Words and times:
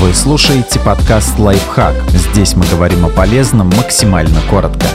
Вы 0.00 0.14
слушаете 0.14 0.78
подкаст 0.78 1.40
«Лайфхак». 1.40 1.92
Здесь 2.10 2.54
мы 2.54 2.64
говорим 2.66 3.04
о 3.04 3.08
полезном 3.08 3.66
максимально 3.70 4.40
коротко. 4.48 4.86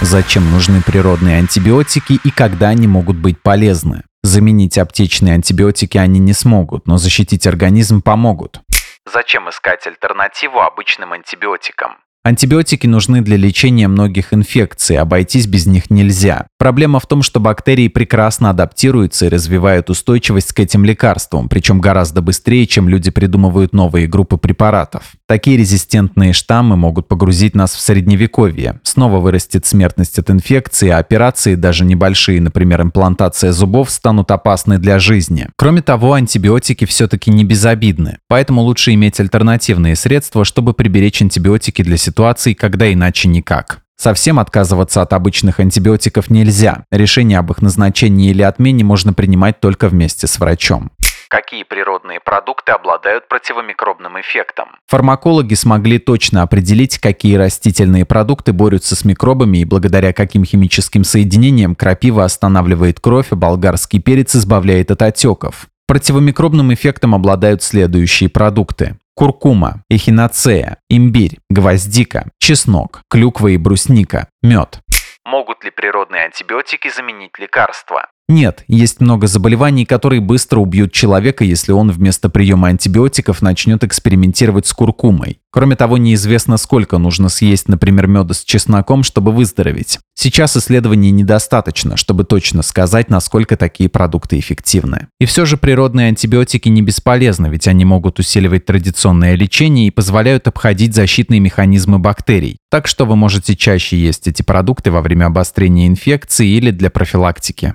Зачем 0.00 0.48
нужны 0.52 0.82
природные 0.82 1.38
антибиотики 1.38 2.20
и 2.22 2.30
когда 2.30 2.68
они 2.68 2.86
могут 2.86 3.16
быть 3.16 3.42
полезны? 3.42 4.04
Заменить 4.22 4.78
аптечные 4.78 5.34
антибиотики 5.34 5.98
они 5.98 6.20
не 6.20 6.32
смогут, 6.32 6.86
но 6.86 6.96
защитить 6.96 7.44
организм 7.44 8.02
помогут. 8.02 8.60
Зачем 9.04 9.50
искать 9.50 9.84
альтернативу 9.88 10.60
обычным 10.60 11.12
антибиотикам? 11.12 11.96
Антибиотики 12.26 12.88
нужны 12.88 13.20
для 13.20 13.36
лечения 13.36 13.86
многих 13.86 14.34
инфекций, 14.34 14.96
обойтись 14.96 15.46
без 15.46 15.66
них 15.66 15.90
нельзя. 15.90 16.48
Проблема 16.58 16.98
в 16.98 17.06
том, 17.06 17.22
что 17.22 17.38
бактерии 17.38 17.86
прекрасно 17.86 18.50
адаптируются 18.50 19.26
и 19.26 19.28
развивают 19.28 19.90
устойчивость 19.90 20.52
к 20.52 20.58
этим 20.58 20.84
лекарствам, 20.84 21.48
причем 21.48 21.80
гораздо 21.80 22.22
быстрее, 22.22 22.66
чем 22.66 22.88
люди 22.88 23.12
придумывают 23.12 23.72
новые 23.72 24.08
группы 24.08 24.38
препаратов. 24.38 25.12
Такие 25.28 25.56
резистентные 25.56 26.32
штаммы 26.32 26.76
могут 26.76 27.08
погрузить 27.08 27.56
нас 27.56 27.74
в 27.74 27.80
средневековье. 27.80 28.78
Снова 28.84 29.18
вырастет 29.18 29.66
смертность 29.66 30.20
от 30.20 30.30
инфекции, 30.30 30.88
а 30.88 30.98
операции, 30.98 31.56
даже 31.56 31.84
небольшие, 31.84 32.40
например, 32.40 32.82
имплантация 32.82 33.50
зубов, 33.50 33.90
станут 33.90 34.30
опасны 34.30 34.78
для 34.78 35.00
жизни. 35.00 35.48
Кроме 35.56 35.82
того, 35.82 36.12
антибиотики 36.12 36.84
все-таки 36.84 37.32
не 37.32 37.42
безобидны, 37.42 38.18
поэтому 38.28 38.62
лучше 38.62 38.94
иметь 38.94 39.18
альтернативные 39.18 39.96
средства, 39.96 40.44
чтобы 40.44 40.74
приберечь 40.74 41.20
антибиотики 41.20 41.82
для 41.82 41.96
ситуаций, 41.96 42.54
когда 42.54 42.92
иначе 42.92 43.28
никак. 43.28 43.80
Совсем 43.96 44.38
отказываться 44.38 45.02
от 45.02 45.12
обычных 45.12 45.58
антибиотиков 45.58 46.30
нельзя. 46.30 46.84
Решение 46.92 47.38
об 47.38 47.50
их 47.50 47.62
назначении 47.62 48.30
или 48.30 48.42
отмене 48.42 48.84
можно 48.84 49.12
принимать 49.12 49.58
только 49.58 49.88
вместе 49.88 50.28
с 50.28 50.38
врачом. 50.38 50.92
Какие 51.28 51.64
природные 51.64 52.20
продукты 52.20 52.72
обладают 52.72 53.28
противомикробным 53.28 54.20
эффектом? 54.20 54.68
Фармакологи 54.86 55.54
смогли 55.54 55.98
точно 55.98 56.42
определить, 56.42 56.98
какие 56.98 57.36
растительные 57.36 58.04
продукты 58.04 58.52
борются 58.52 58.94
с 58.94 59.04
микробами 59.04 59.58
и 59.58 59.64
благодаря 59.64 60.12
каким 60.12 60.44
химическим 60.44 61.02
соединениям 61.02 61.74
крапива 61.74 62.24
останавливает 62.24 63.00
кровь, 63.00 63.28
а 63.32 63.36
болгарский 63.36 64.00
перец 64.00 64.36
избавляет 64.36 64.90
от 64.90 65.02
отеков. 65.02 65.66
Противомикробным 65.88 66.72
эффектом 66.74 67.14
обладают 67.14 67.62
следующие 67.62 68.28
продукты 68.28 68.96
куркума, 69.16 69.82
эхиноцея, 69.88 70.78
имбирь, 70.90 71.38
гвоздика, 71.48 72.28
чеснок, 72.38 73.00
клюква 73.08 73.48
и 73.48 73.56
брусника, 73.56 74.28
мед. 74.42 74.80
Могут 75.24 75.64
ли 75.64 75.70
природные 75.70 76.24
антибиотики 76.24 76.88
заменить 76.88 77.38
лекарства? 77.38 78.10
Нет, 78.28 78.64
есть 78.66 79.00
много 79.00 79.28
заболеваний, 79.28 79.84
которые 79.84 80.20
быстро 80.20 80.58
убьют 80.58 80.90
человека, 80.90 81.44
если 81.44 81.70
он 81.70 81.92
вместо 81.92 82.28
приема 82.28 82.68
антибиотиков 82.68 83.40
начнет 83.40 83.84
экспериментировать 83.84 84.66
с 84.66 84.72
куркумой. 84.72 85.38
Кроме 85.52 85.76
того, 85.76 85.96
неизвестно, 85.96 86.56
сколько 86.56 86.98
нужно 86.98 87.28
съесть, 87.28 87.68
например, 87.68 88.08
меда 88.08 88.34
с 88.34 88.42
чесноком, 88.42 89.04
чтобы 89.04 89.30
выздороветь. 89.30 90.00
Сейчас 90.14 90.56
исследований 90.56 91.12
недостаточно, 91.12 91.96
чтобы 91.96 92.24
точно 92.24 92.62
сказать, 92.62 93.10
насколько 93.10 93.56
такие 93.56 93.88
продукты 93.88 94.40
эффективны. 94.40 95.06
И 95.20 95.24
все 95.24 95.44
же 95.44 95.56
природные 95.56 96.08
антибиотики 96.08 96.68
не 96.68 96.82
бесполезны, 96.82 97.46
ведь 97.46 97.68
они 97.68 97.84
могут 97.84 98.18
усиливать 98.18 98.66
традиционное 98.66 99.36
лечение 99.36 99.86
и 99.86 99.92
позволяют 99.92 100.48
обходить 100.48 100.96
защитные 100.96 101.38
механизмы 101.38 102.00
бактерий. 102.00 102.58
Так 102.72 102.88
что 102.88 103.06
вы 103.06 103.14
можете 103.14 103.54
чаще 103.54 103.96
есть 103.96 104.26
эти 104.26 104.42
продукты 104.42 104.90
во 104.90 105.00
время 105.00 105.26
обострения 105.26 105.86
инфекции 105.86 106.48
или 106.48 106.72
для 106.72 106.90
профилактики. 106.90 107.74